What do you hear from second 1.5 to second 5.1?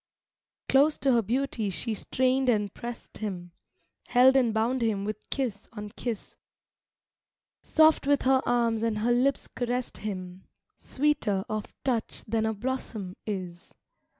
she strained and pressed him, Held and bound him